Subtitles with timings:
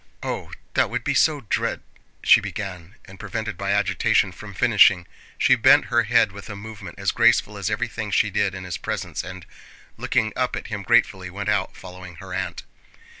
[0.23, 1.83] "Oh, that would be so dread..."
[2.23, 5.05] she began and, prevented by agitation from finishing,
[5.37, 8.79] she bent her head with a movement as graceful as everything she did in his
[8.79, 9.45] presence and,
[9.97, 12.63] looking up at him gratefully, went out, following her aunt.